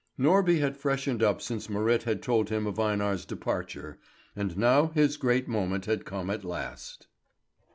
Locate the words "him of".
2.49-2.79